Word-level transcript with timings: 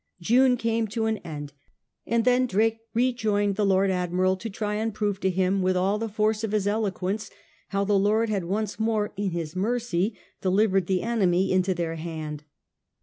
June 0.19 0.57
came 0.57 0.87
to 0.87 1.05
an 1.05 1.19
jend; 1.23 1.53
and 2.07 2.25
then 2.25 2.47
Drake 2.47 2.79
rejoined 2.91 3.55
the 3.55 3.63
Lord 3.63 3.91
Admiral 3.91 4.35
to 4.37 4.49
try^^fi 4.49 4.91
prove 4.95 5.19
to 5.19 5.29
him 5.29 5.61
with 5.61 5.77
all 5.77 5.99
the 5.99 6.09
force 6.09 6.43
of 6.43 6.53
his 6.53 6.65
eloquence 6.65 7.29
how 7.67 7.83
the 7.85 7.99
Lord 7.99 8.27
had 8.27 8.45
once 8.45 8.79
more 8.79 9.13
in 9.15 9.29
His 9.29 9.55
mercy 9.55 10.17
delivered 10.41 10.87
the 10.87 11.03
enemy 11.03 11.51
into 11.51 11.75
their 11.75 11.97
hand. 11.97 12.43